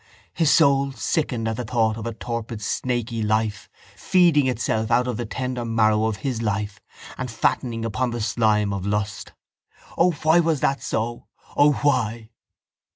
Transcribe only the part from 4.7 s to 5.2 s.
out of